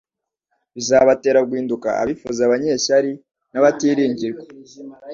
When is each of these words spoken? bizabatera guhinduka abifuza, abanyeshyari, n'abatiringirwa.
bizabatera 0.75 1.39
guhinduka 1.49 1.89
abifuza, 2.01 2.41
abanyeshyari, 2.43 3.11
n'abatiringirwa. 3.51 4.43